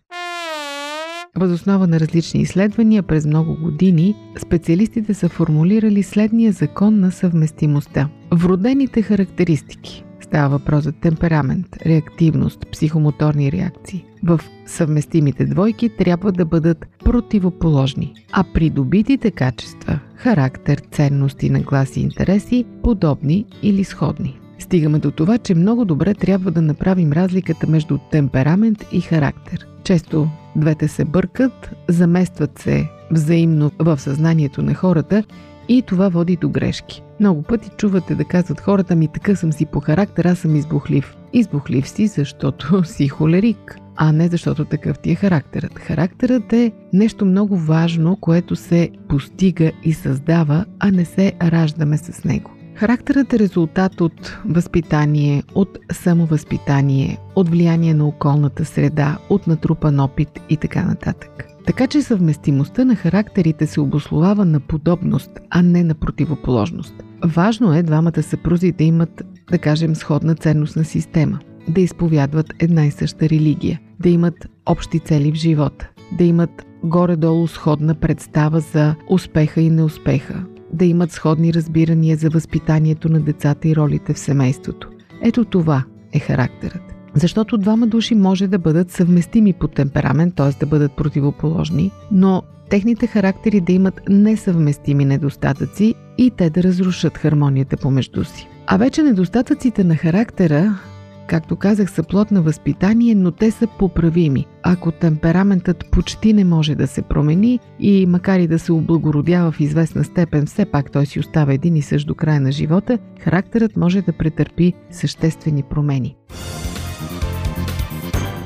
Възоснова 1.36 1.86
на 1.86 2.00
различни 2.00 2.40
изследвания 2.40 3.02
през 3.02 3.26
много 3.26 3.56
години, 3.62 4.14
специалистите 4.38 5.14
са 5.14 5.28
формулирали 5.28 6.02
следния 6.02 6.52
закон 6.52 7.00
на 7.00 7.12
съвместимостта. 7.12 8.08
Вродените 8.32 9.02
характеристики 9.02 10.06
Става 10.26 10.48
въпрос 10.48 10.84
за 10.84 10.92
темперамент, 10.92 11.66
реактивност, 11.86 12.66
психомоторни 12.72 13.52
реакции. 13.52 14.04
В 14.24 14.40
съвместимите 14.66 15.44
двойки 15.44 15.88
трябва 15.88 16.32
да 16.32 16.44
бъдат 16.44 16.86
противоположни, 17.04 18.14
а 18.32 18.44
придобитите 18.54 19.30
качества– 19.30 19.98
характер, 20.16 20.82
ценности, 20.90 21.50
нагласи 21.50 22.00
и 22.00 22.02
интереси– 22.02 22.64
подобни 22.82 23.46
или 23.62 23.84
сходни. 23.84 24.38
Стигаме 24.58 24.98
до 24.98 25.10
това, 25.10 25.38
че 25.38 25.54
много 25.54 25.84
добре 25.84 26.14
трябва 26.14 26.50
да 26.50 26.62
направим 26.62 27.12
разликата 27.12 27.66
между 27.66 27.98
темперамент 28.10 28.84
и 28.92 29.00
характер. 29.00 29.66
Често 29.84 30.28
двете 30.56 30.88
се 30.88 31.04
бъркат, 31.04 31.70
заместват 31.88 32.58
се 32.58 32.88
взаимно 33.10 33.70
в 33.78 33.98
съзнанието 33.98 34.62
на 34.62 34.74
хората 34.74 35.24
и 35.68 35.82
това 35.82 36.08
води 36.08 36.36
до 36.36 36.48
грешки. 36.48 37.02
Много 37.20 37.42
пъти 37.42 37.70
чувате 37.76 38.14
да 38.14 38.24
казват 38.24 38.60
хората 38.60 38.96
ми 38.96 39.08
така 39.08 39.36
съм 39.36 39.52
си 39.52 39.66
по 39.66 39.80
характер, 39.80 40.24
аз 40.24 40.38
съм 40.38 40.56
избухлив. 40.56 41.16
Избухлив 41.32 41.88
си, 41.88 42.06
защото 42.06 42.84
си 42.84 43.08
холерик, 43.08 43.78
а 43.96 44.12
не 44.12 44.28
защото 44.28 44.64
такъв 44.64 44.98
ти 44.98 45.10
е 45.10 45.14
характерът. 45.14 45.78
Характерът 45.78 46.52
е 46.52 46.72
нещо 46.92 47.24
много 47.24 47.56
важно, 47.56 48.16
което 48.16 48.56
се 48.56 48.90
постига 49.08 49.72
и 49.84 49.92
създава, 49.92 50.64
а 50.78 50.90
не 50.90 51.04
се 51.04 51.32
раждаме 51.42 51.98
с 51.98 52.24
него. 52.24 52.55
Характерът 52.76 53.32
е 53.32 53.38
резултат 53.38 54.00
от 54.00 54.38
възпитание, 54.44 55.42
от 55.54 55.78
самовъзпитание, 55.92 57.18
от 57.34 57.48
влияние 57.48 57.94
на 57.94 58.06
околната 58.06 58.64
среда, 58.64 59.18
от 59.30 59.46
натрупан 59.46 60.00
опит 60.00 60.40
и 60.48 60.56
така 60.56 60.82
нататък. 60.82 61.46
Така 61.66 61.86
че 61.86 62.02
съвместимостта 62.02 62.84
на 62.84 62.94
характерите 62.94 63.66
се 63.66 63.80
обословава 63.80 64.44
на 64.44 64.60
подобност, 64.60 65.30
а 65.50 65.62
не 65.62 65.84
на 65.84 65.94
противоположност. 65.94 66.94
Важно 67.24 67.74
е 67.74 67.82
двамата 67.82 68.22
съпрузи 68.22 68.72
да 68.72 68.84
имат, 68.84 69.22
да 69.50 69.58
кажем, 69.58 69.94
сходна 69.94 70.34
ценностна 70.34 70.84
система, 70.84 71.38
да 71.68 71.80
изповядват 71.80 72.46
една 72.58 72.86
и 72.86 72.90
съща 72.90 73.28
религия, 73.28 73.80
да 74.00 74.08
имат 74.08 74.48
общи 74.66 75.00
цели 75.00 75.32
в 75.32 75.34
живота, 75.34 75.88
да 76.18 76.24
имат 76.24 76.66
горе-долу 76.84 77.46
сходна 77.46 77.94
представа 77.94 78.60
за 78.60 78.94
успеха 79.10 79.60
и 79.60 79.70
неуспеха, 79.70 80.44
да 80.72 80.84
имат 80.84 81.12
сходни 81.12 81.54
разбирания 81.54 82.16
за 82.16 82.30
възпитанието 82.30 83.08
на 83.08 83.20
децата 83.20 83.68
и 83.68 83.76
ролите 83.76 84.14
в 84.14 84.18
семейството. 84.18 84.88
Ето 85.22 85.44
това 85.44 85.84
е 86.12 86.18
характерът. 86.18 86.82
Защото 87.14 87.58
двама 87.58 87.86
души 87.86 88.14
може 88.14 88.46
да 88.46 88.58
бъдат 88.58 88.90
съвместими 88.90 89.52
по 89.52 89.68
темперамент, 89.68 90.34
т.е. 90.34 90.58
да 90.60 90.66
бъдат 90.66 90.96
противоположни, 90.96 91.90
но 92.12 92.42
техните 92.70 93.06
характери 93.06 93.60
да 93.60 93.72
имат 93.72 94.00
несъвместими 94.08 95.04
недостатъци 95.04 95.94
и 96.18 96.30
те 96.30 96.50
да 96.50 96.62
разрушат 96.62 97.18
хармонията 97.18 97.76
помежду 97.76 98.24
си. 98.24 98.48
А 98.66 98.76
вече 98.76 99.02
недостатъците 99.02 99.84
на 99.84 99.96
характера 99.96 100.78
както 101.26 101.56
казах, 101.56 101.90
са 101.90 102.02
плод 102.02 102.30
на 102.30 102.42
възпитание, 102.42 103.14
но 103.14 103.30
те 103.30 103.50
са 103.50 103.66
поправими. 103.78 104.46
Ако 104.62 104.92
темпераментът 104.92 105.84
почти 105.90 106.32
не 106.32 106.44
може 106.44 106.74
да 106.74 106.86
се 106.86 107.02
промени 107.02 107.60
и 107.80 108.06
макар 108.06 108.38
и 108.38 108.46
да 108.46 108.58
се 108.58 108.72
облагородява 108.72 109.52
в 109.52 109.60
известна 109.60 110.04
степен, 110.04 110.46
все 110.46 110.64
пак 110.64 110.90
той 110.90 111.06
си 111.06 111.20
остава 111.20 111.52
един 111.52 111.76
и 111.76 111.82
същ 111.82 112.06
до 112.06 112.14
края 112.14 112.40
на 112.40 112.52
живота, 112.52 112.98
характерът 113.20 113.76
може 113.76 114.02
да 114.02 114.12
претърпи 114.12 114.72
съществени 114.90 115.62
промени. 115.62 116.16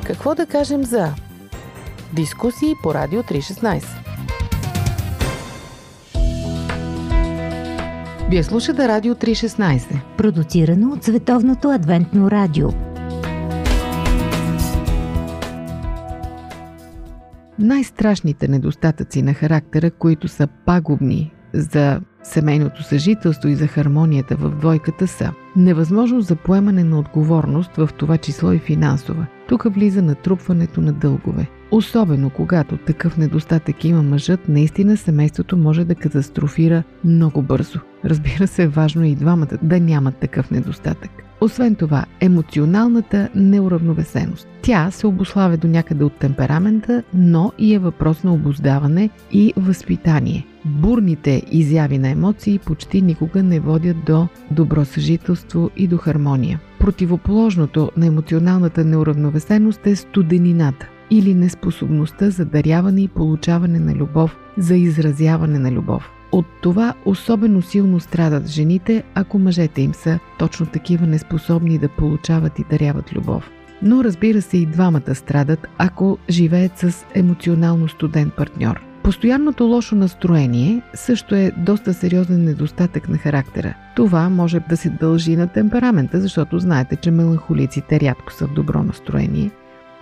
Какво 0.05 0.35
да 0.35 0.47
кажем 0.47 0.85
за 0.85 1.15
дискусии 2.13 2.75
по 2.83 2.95
Радио 2.95 3.23
316? 3.23 4.00
Вие 8.31 8.43
слушате 8.43 8.89
Радио 8.89 9.15
316. 9.15 10.17
Продуцирано 10.17 10.93
от 10.93 11.05
Световното 11.05 11.71
адвентно 11.71 12.31
радио. 12.31 12.69
Най-страшните 17.59 18.49
недостатъци 18.49 19.23
на 19.23 19.35
характера, 19.35 19.91
които 19.91 20.29
са 20.29 20.49
пагубни 20.67 21.33
за 21.53 22.01
семейното 22.23 22.83
съжителство 22.83 23.49
и 23.49 23.55
за 23.55 23.67
хармонията 23.67 24.37
в 24.37 24.51
двойката 24.51 25.07
са 25.07 25.33
невъзможност 25.57 26.29
за 26.29 26.37
поемане 26.37 26.85
на 26.85 26.99
отговорност, 26.99 27.77
в 27.77 27.89
това 27.99 28.19
число 28.19 28.53
и 28.53 28.59
финансова. 28.59 29.27
Тук 29.49 29.75
влиза 29.75 30.03
натрупването 30.03 30.81
на 30.81 30.93
дългове. 30.93 31.47
Особено 31.71 32.31
когато 32.31 32.77
такъв 32.77 33.17
недостатък 33.17 33.85
има 33.85 34.03
мъжът, 34.03 34.49
наистина 34.49 34.97
семейството 34.97 35.57
може 35.57 35.85
да 35.85 35.95
катастрофира 35.95 36.83
много 37.05 37.43
бързо. 37.43 37.79
Разбира 38.05 38.47
се, 38.47 38.67
важно 38.67 39.03
е 39.03 39.09
и 39.09 39.15
двамата 39.15 39.59
да 39.63 39.81
нямат 39.81 40.17
такъв 40.17 40.51
недостатък. 40.51 41.11
Освен 41.41 41.75
това, 41.75 42.05
емоционалната 42.21 43.29
неуравновесеност. 43.35 44.49
Тя 44.63 44.91
се 44.91 45.07
обославя 45.07 45.57
до 45.57 45.69
някъде 45.69 46.05
от 46.05 46.19
темперамента, 46.19 47.03
но 47.15 47.53
и 47.59 47.75
е 47.75 47.79
въпрос 47.79 48.25
на 48.25 48.35
обоздаване 48.35 49.11
и 49.33 49.53
възпитание. 49.57 50.47
Бурните 50.65 51.43
изяви 51.51 51.99
на 51.99 52.09
емоции 52.09 52.59
почти 52.59 53.03
никога 53.03 53.43
не 53.43 53.61
водят 53.61 53.97
до 54.07 54.29
добро 54.51 54.85
съжителство 54.85 55.71
и 55.77 55.87
до 55.87 55.97
хармония. 55.97 56.61
Противоположното 56.79 57.91
на 57.97 58.07
емоционалната 58.07 58.85
неуравновесеност 58.85 59.87
е 59.87 59.97
студенината 59.97 60.89
или 61.11 61.35
неспособността 61.35 62.31
за 62.31 62.45
даряване 62.45 63.03
и 63.03 63.09
получаване 63.09 63.79
на 63.79 63.95
любов, 63.95 64.37
за 64.59 64.77
изразяване 64.77 65.59
на 65.59 65.73
любов. 65.73 66.11
От 66.33 66.47
това 66.63 66.95
особено 67.05 67.63
силно 67.63 68.01
страдат 68.01 68.49
жените, 68.49 69.03
ако 69.15 69.39
мъжете 69.39 69.83
им 69.83 69.95
са 69.95 70.19
точно 70.39 70.67
такива 70.67 71.07
неспособни 71.07 71.79
да 71.79 71.89
получават 71.89 72.59
и 72.59 72.65
даряват 72.71 73.13
любов. 73.13 73.51
Но 73.83 74.05
разбира 74.05 74.43
се 74.43 74.59
и 74.59 74.67
двамата 74.67 75.15
страдат, 75.15 75.67
ако 75.79 76.19
живеят 76.31 76.79
с 76.79 77.07
емоционално 77.15 77.89
студен 77.89 78.31
партньор. 78.37 78.81
Постоянното 79.03 79.65
лошо 79.65 79.95
настроение 79.95 80.83
също 80.95 81.35
е 81.35 81.53
доста 81.57 81.95
сериозен 81.95 82.45
недостатък 82.45 83.09
на 83.09 83.19
характера. 83.19 83.75
Това 83.97 84.29
може 84.29 84.61
да 84.69 84.77
се 84.77 84.91
дължи 84.91 85.37
на 85.37 85.47
темперамента, 85.47 86.21
защото 86.21 86.59
знаете, 86.59 86.97
че 86.97 87.11
меланхолиците 87.11 88.01
рядко 88.01 88.33
са 88.33 88.47
в 88.47 88.55
добро 88.55 88.83
настроение 88.83 89.51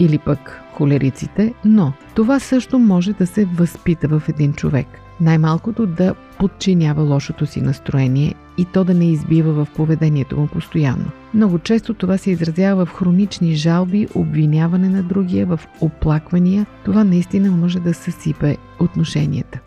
или 0.00 0.18
пък 0.18 0.62
холериците, 0.72 1.54
но 1.64 1.92
това 2.14 2.40
също 2.40 2.78
може 2.78 3.12
да 3.12 3.26
се 3.26 3.44
възпита 3.44 4.08
в 4.08 4.22
един 4.28 4.52
човек. 4.52 4.86
Най-малкото 5.20 5.86
да 5.86 6.14
подчинява 6.38 7.02
лошото 7.02 7.46
си 7.46 7.60
настроение 7.60 8.34
и 8.58 8.64
то 8.64 8.84
да 8.84 8.94
не 8.94 9.10
избива 9.10 9.52
в 9.52 9.68
поведението 9.76 10.36
му 10.36 10.46
постоянно. 10.46 11.04
Много 11.34 11.58
често 11.58 11.94
това 11.94 12.18
се 12.18 12.30
изразява 12.30 12.86
в 12.86 12.92
хронични 12.92 13.54
жалби, 13.54 14.08
обвиняване 14.14 14.88
на 14.88 15.02
другия, 15.02 15.46
в 15.46 15.60
оплаквания. 15.80 16.66
Това 16.84 17.04
наистина 17.04 17.50
може 17.50 17.80
да 17.80 17.94
съсипе 17.94 18.56
отношенията. 18.80 19.60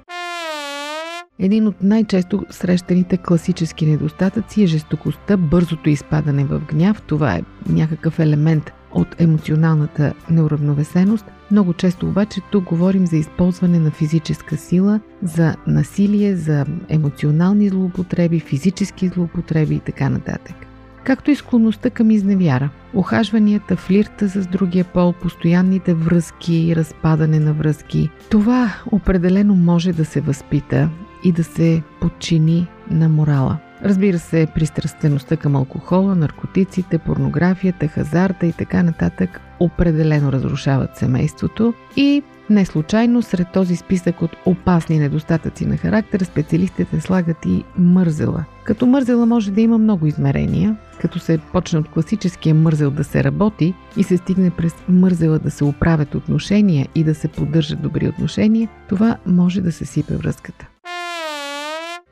Един 1.39 1.67
от 1.67 1.76
най-често 1.84 2.46
срещаните 2.50 3.17
класически 3.17 3.86
недостатъци 3.86 4.63
е 4.63 4.67
жестокостта, 4.67 5.38
бързото 5.38 5.89
изпадане 5.89 6.46
в 6.46 6.60
гняв. 6.60 7.02
Това 7.02 7.36
е 7.36 7.44
някакъв 7.70 8.20
елемент 8.20 8.72
от 8.93 9.21
емоционалната 9.21 10.13
неуравновесеност. 10.30 11.25
Много 11.51 11.73
често 11.73 12.08
обаче 12.08 12.41
тук 12.51 12.63
говорим 12.63 13.08
за 13.08 13.17
използване 13.17 13.80
на 13.80 13.91
физическа 13.91 14.58
сила, 14.58 14.99
за 15.23 15.56
насилие, 15.67 16.36
за 16.36 16.65
емоционални 16.89 17.69
злоупотреби, 17.69 18.39
физически 18.39 19.08
злоупотреби 19.08 19.75
и 19.75 19.80
така 19.80 20.10
нататък. 20.10 20.56
Както 21.04 21.32
и 21.32 21.36
склонността 21.36 21.89
към 21.89 22.12
изневяра, 22.12 22.69
охажванията, 22.93 23.75
флирта 23.75 24.30
с 24.30 24.47
другия 24.47 24.86
пол, 24.86 25.13
постоянните 25.21 25.93
връзки, 25.93 26.75
разпадане 26.75 27.39
на 27.39 27.54
връзки. 27.54 28.10
Това 28.30 28.73
определено 28.91 29.56
може 29.56 29.93
да 29.93 30.06
се 30.06 30.21
възпита 30.21 30.89
и 31.23 31.32
да 31.32 31.43
се 31.43 31.84
подчини 32.01 32.67
на 32.91 33.10
морала. 33.10 33.58
Разбира 33.84 34.20
се, 34.20 34.48
пристрастеността 34.56 35.38
към 35.38 35.56
алкохола, 35.56 36.15
наркотиците, 36.15 36.98
порнографията, 36.98 37.88
хазарта 37.88 38.46
и 38.46 38.54
така 38.54 38.84
нататък 38.84 39.41
определено 39.60 40.32
разрушават 40.32 40.98
семейството 40.98 41.74
и 41.96 42.24
не 42.50 42.65
случайно 42.65 43.22
сред 43.22 43.48
този 43.54 43.76
списък 43.76 44.22
от 44.22 44.32
опасни 44.46 45.00
недостатъци 45.00 45.65
на 45.65 45.78
характер 45.78 46.20
специалистите 46.20 47.02
слагат 47.02 47.46
и 47.46 47.63
мързела. 47.78 48.46
Като 48.63 48.86
мързела 48.86 49.26
може 49.26 49.52
да 49.52 49.62
има 49.62 49.78
много 49.78 50.08
измерения, 50.08 50.78
като 51.02 51.20
се 51.20 51.38
почне 51.38 51.80
от 51.80 51.89
класическия 51.89 52.56
мързел 52.56 52.91
да 52.91 53.04
се 53.04 53.24
работи 53.24 53.74
и 53.98 54.04
се 54.04 54.17
стигне 54.17 54.50
през 54.50 54.76
мързела 54.89 55.39
да 55.39 55.52
се 55.52 55.63
оправят 55.63 56.15
отношения 56.15 56.88
и 56.96 57.04
да 57.04 57.15
се 57.15 57.28
поддържат 57.28 57.82
добри 57.82 58.08
отношения, 58.08 58.70
това 58.89 59.17
може 59.26 59.62
да 59.62 59.72
се 59.72 59.86
сипе 59.86 60.15
връзката. 60.15 60.70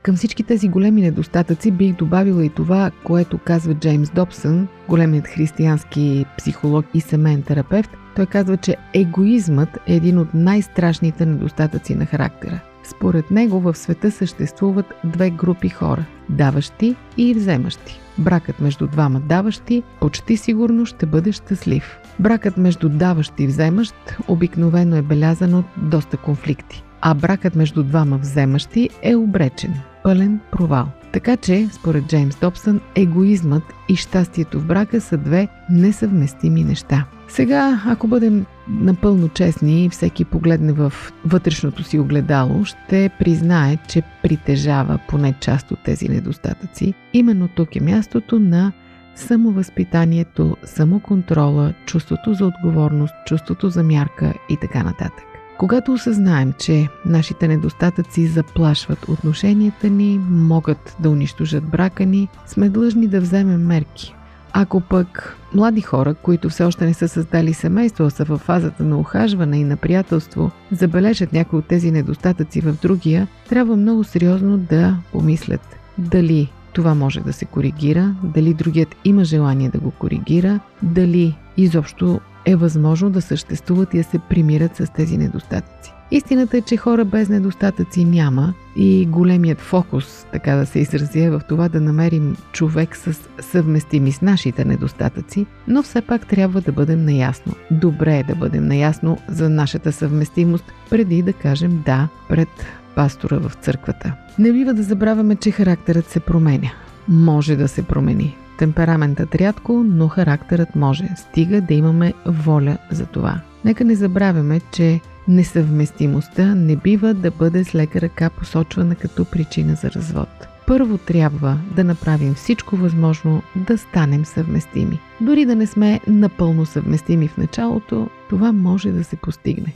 Към 0.04 0.16
всички 0.16 0.44
тези 0.44 0.68
големи 0.68 1.02
недостатъци 1.02 1.72
бих 1.72 1.96
добавила 1.96 2.46
и 2.46 2.50
това, 2.50 2.92
което 3.04 3.38
казва 3.38 3.74
Джеймс 3.74 4.10
Добсън, 4.10 4.68
големият 4.88 5.28
християнски 5.28 6.26
психолог 6.38 6.86
и 6.94 7.02
семейен 7.02 7.42
терапевт. 7.42 7.90
Той 8.16 8.26
казва, 8.26 8.58
че 8.58 8.76
егоизмът 8.94 9.70
е 9.88 9.96
един 9.96 10.18
от 10.18 10.34
най-страшните 10.34 11.26
недостатъци 11.26 11.96
на 11.96 12.06
характера. 12.06 12.60
Според 12.84 13.32
него 13.32 13.60
в 13.60 13.76
света 13.78 14.12
съществуват 14.12 14.86
две 15.04 15.30
групи 15.30 15.70
хора– 15.70 16.06
даващи 16.30 16.96
и 17.18 17.34
вземащи. 17.34 18.00
Бракът 18.18 18.60
между 18.60 18.88
двама 18.88 19.20
даващи 19.20 19.84
почти 20.00 20.38
сигурно 20.38 20.86
ще 20.86 21.06
бъде 21.06 21.32
щастлив. 21.32 21.98
Бракът 22.20 22.58
между 22.58 22.90
даващ 22.90 23.34
и 23.40 23.48
вземащ 23.48 23.96
обикновено 24.28 24.96
е 24.96 25.02
белязан 25.02 25.54
от 25.54 25.66
доста 25.78 26.18
конфликти 26.18 26.84
а 27.02 27.14
бракът 27.14 27.56
между 27.56 27.84
двама 27.84 28.18
вземащи 28.18 28.90
е 29.02 29.16
обречен 29.16 29.74
пълен 30.04 30.40
провал. 30.52 30.88
Така 31.12 31.38
че, 31.38 31.68
според 31.72 32.08
Джеймс 32.08 32.36
Добсън, 32.36 32.82
егоизмът 32.96 33.64
и 33.90 33.96
щастието 33.96 34.60
в 34.60 34.66
брака 34.66 35.02
са 35.02 35.18
две 35.18 35.48
несъвместими 35.70 36.64
неща. 36.64 37.06
Сега, 37.28 37.82
ако 37.86 38.08
бъдем 38.08 38.46
напълно 38.68 39.30
честни 39.30 39.86
и 39.86 39.90
всеки 39.90 40.26
погледне 40.26 40.74
в 40.74 40.94
вътрешното 41.26 41.84
си 41.84 42.00
огледало, 42.00 42.66
ще 42.66 43.10
признае, 43.20 43.78
че 43.88 44.04
притежава 44.24 45.00
поне 45.08 45.34
част 45.40 45.72
от 45.72 45.84
тези 45.84 46.10
недостатъци. 46.10 46.94
Именно 47.14 47.48
тук 47.48 47.76
е 47.76 47.84
мястото 47.84 48.40
на 48.40 48.72
самовъзпитанието, 49.16 50.58
самоконтрола, 50.64 51.74
чувството 51.86 52.34
за 52.34 52.46
отговорност, 52.46 53.14
чувството 53.26 53.70
за 53.70 53.84
мярка 53.84 54.34
и 54.50 54.58
така 54.62 54.84
нататък. 54.84 55.29
Когато 55.60 55.94
осъзнаем, 55.94 56.54
че 56.60 56.88
нашите 57.06 57.48
недостатъци 57.48 58.28
заплашват 58.28 59.10
отношенията 59.10 59.90
ни, 59.90 60.20
могат 60.30 60.96
да 61.00 61.10
унищожат 61.10 61.64
брака 61.64 62.06
ни, 62.06 62.28
сме 62.48 62.70
длъжни 62.70 63.08
да 63.08 63.22
вземем 63.22 63.66
мерки. 63.66 64.16
Ако 64.54 64.82
пък 64.82 65.38
млади 65.54 65.82
хора, 65.82 66.14
които 66.14 66.50
все 66.50 66.64
още 66.64 66.86
не 66.86 66.94
са 66.94 67.08
създали 67.08 67.54
семейство, 67.54 68.04
а 68.04 68.10
са 68.10 68.26
в 68.26 68.38
фазата 68.38 68.84
на 68.84 68.98
ухажване 68.98 69.58
и 69.58 69.64
на 69.64 69.78
приятелство, 69.78 70.52
забележат 70.72 71.34
някои 71.34 71.60
от 71.60 71.66
тези 71.66 71.92
недостатъци 71.92 72.62
в 72.62 72.74
другия, 72.82 73.28
трябва 73.50 73.76
много 73.76 74.04
сериозно 74.04 74.58
да 74.58 74.98
помислят 75.12 75.62
дали 75.98 76.52
това 76.74 76.96
може 76.96 77.20
да 77.20 77.34
се 77.34 77.46
коригира, 77.46 78.16
дали 78.24 78.54
другият 78.54 78.96
има 79.06 79.24
желание 79.24 79.70
да 79.70 79.80
го 79.80 79.92
коригира, 79.92 80.60
дали 80.84 81.36
изобщо 81.58 82.20
е 82.46 82.56
възможно 82.56 83.10
да 83.10 83.22
съществуват 83.22 83.94
и 83.94 83.98
да 83.98 84.04
се 84.04 84.20
примират 84.20 84.76
с 84.76 84.94
тези 84.94 85.18
недостатъци. 85.18 85.94
Истината 86.12 86.58
е, 86.58 86.62
че 86.62 86.78
хора 86.78 87.06
без 87.06 87.30
недостатъци 87.30 88.06
няма 88.06 88.54
и 88.76 89.06
големият 89.06 89.62
фокус, 89.62 90.26
така 90.32 90.56
да 90.56 90.66
се 90.66 90.80
изразя, 90.80 91.20
е 91.20 91.30
в 91.30 91.42
това 91.50 91.70
да 91.70 91.82
намерим 91.82 92.36
човек 92.52 92.96
с 92.96 93.30
съвместими 93.40 94.12
с 94.12 94.22
нашите 94.22 94.66
недостатъци, 94.66 95.46
но 95.68 95.84
все 95.84 96.02
пак 96.02 96.28
трябва 96.28 96.62
да 96.62 96.72
бъдем 96.72 97.06
наясно. 97.06 97.54
Добре 97.72 98.18
е 98.18 98.24
да 98.24 98.36
бъдем 98.36 98.68
наясно 98.68 99.18
за 99.28 99.50
нашата 99.50 99.92
съвместимост, 99.92 100.66
преди 100.90 101.22
да 101.22 101.34
кажем 101.34 101.84
да 101.86 102.08
пред 102.30 102.50
пастора 102.96 103.38
в 103.38 103.52
църквата. 103.54 104.14
Не 104.40 104.52
бива 104.52 104.74
да 104.74 104.84
забравяме, 104.84 105.36
че 105.36 105.52
характерът 105.52 106.10
се 106.10 106.20
променя. 106.20 106.72
Може 107.08 107.56
да 107.56 107.68
се 107.68 107.84
промени. 107.84 108.38
Темпераментът 108.60 109.36
рядко, 109.36 109.84
но 109.86 110.08
характерът 110.08 110.76
може. 110.76 111.10
Стига 111.16 111.62
да 111.62 111.74
имаме 111.74 112.14
воля 112.26 112.78
за 112.92 113.06
това. 113.06 113.42
Нека 113.66 113.86
не 113.86 113.96
забравяме, 113.96 114.62
че 114.72 115.00
несъвместимостта 115.28 116.56
не 116.56 116.76
бива 116.76 117.14
да 117.14 117.32
бъде 117.32 117.64
с 117.64 117.76
лека 117.76 118.02
ръка 118.02 118.30
посочвана 118.30 118.96
като 118.96 119.26
причина 119.26 119.76
за 119.76 119.92
развод. 119.92 120.30
Първо 120.68 120.98
трябва 120.98 121.58
да 121.76 121.84
направим 121.84 122.34
всичко 122.34 122.76
възможно 122.76 123.42
да 123.56 123.78
станем 123.78 124.26
съвместими. 124.26 125.00
Дори 125.22 125.46
да 125.46 125.56
не 125.56 125.68
сме 125.68 126.00
напълно 126.08 126.66
съвместими 126.66 127.28
в 127.28 127.38
началото, 127.38 128.10
това 128.30 128.52
може 128.52 128.92
да 128.92 129.04
се 129.04 129.16
постигне. 129.16 129.74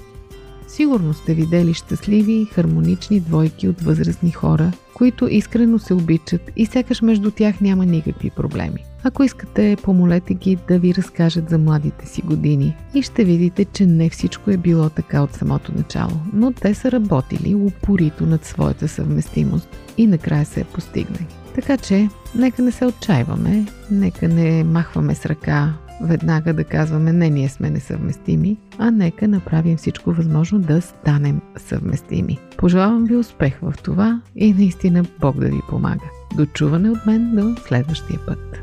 Сигурно 0.68 1.14
сте 1.14 1.34
видели 1.34 1.74
щастливи, 1.74 2.46
хармонични 2.46 3.20
двойки 3.20 3.68
от 3.68 3.82
възрастни 3.82 4.32
хора, 4.32 4.72
които 4.94 5.28
искрено 5.28 5.80
се 5.80 5.94
обичат 5.94 6.52
и 6.56 6.66
сякаш 6.66 7.02
между 7.02 7.32
тях 7.32 7.62
няма 7.62 7.86
никакви 7.86 8.30
проблеми. 8.30 8.86
Ако 9.04 9.24
искате, 9.24 9.78
помолете 9.84 10.34
ги 10.34 10.58
да 10.68 10.80
ви 10.80 10.96
разкажат 10.96 11.50
за 11.50 11.58
младите 11.58 12.08
си 12.08 12.22
години 12.22 12.76
и 12.94 13.02
ще 13.02 13.24
видите, 13.24 13.66
че 13.66 13.86
не 13.86 14.10
всичко 14.10 14.52
е 14.52 14.58
било 14.58 14.90
така 14.90 15.22
от 15.22 15.34
самото 15.34 15.72
начало, 15.76 16.12
но 16.34 16.52
те 16.52 16.74
са 16.74 16.92
работили 16.92 17.56
упорито 17.56 18.26
над 18.26 18.46
своята 18.46 18.88
съвместимост 18.88 19.68
и 19.98 20.08
накрая 20.08 20.46
се 20.46 20.60
е 20.62 20.64
постигнали. 20.64 21.28
Така 21.56 21.78
че, 21.78 22.10
нека 22.36 22.62
не 22.62 22.72
се 22.72 22.86
отчаиваме, 22.86 23.66
нека 23.92 24.28
не 24.28 24.64
махваме 24.64 25.16
с 25.16 25.26
ръка 25.26 25.74
веднага 26.04 26.54
да 26.54 26.64
казваме 26.64 27.14
не, 27.14 27.30
ние 27.30 27.50
сме 27.50 27.70
несъвместими, 27.70 28.58
а 28.78 28.92
нека 28.92 29.28
направим 29.28 29.78
всичко 29.78 30.14
възможно 30.14 30.60
да 30.60 30.82
станем 30.82 31.42
съвместими. 31.58 32.40
Пожелавам 32.58 33.06
ви 33.06 33.16
успех 33.16 33.60
в 33.62 33.74
това 33.84 34.22
и 34.36 34.54
наистина 34.54 35.06
Бог 35.20 35.40
да 35.40 35.48
ви 35.48 35.60
помага. 35.70 36.06
Дочуване 36.38 36.90
от 36.90 37.06
мен 37.06 37.36
до 37.36 37.62
следващия 37.62 38.20
път. 38.28 38.63